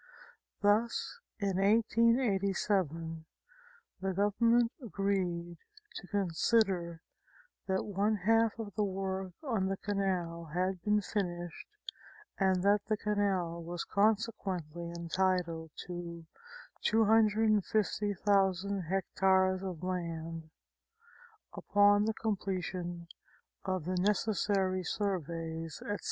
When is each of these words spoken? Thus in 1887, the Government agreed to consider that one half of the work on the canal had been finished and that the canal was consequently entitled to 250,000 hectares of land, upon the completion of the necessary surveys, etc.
Thus 0.63 1.19
in 1.39 1.57
1887, 1.57 3.23
the 4.01 4.13
Government 4.13 4.71
agreed 4.83 5.57
to 5.97 6.07
consider 6.07 7.01
that 7.67 7.83
one 7.85 8.15
half 8.25 8.57
of 8.57 8.73
the 8.73 8.83
work 8.83 9.33
on 9.43 9.67
the 9.67 9.77
canal 9.77 10.45
had 10.55 10.81
been 10.81 11.01
finished 11.01 11.67
and 12.39 12.63
that 12.63 12.81
the 12.87 12.97
canal 12.97 13.61
was 13.61 13.83
consequently 13.83 14.89
entitled 14.97 15.69
to 15.85 16.25
250,000 16.83 18.81
hectares 18.81 19.61
of 19.61 19.83
land, 19.83 20.49
upon 21.53 22.05
the 22.05 22.15
completion 22.15 23.05
of 23.65 23.85
the 23.85 23.97
necessary 23.99 24.83
surveys, 24.83 25.79
etc. 25.83 25.99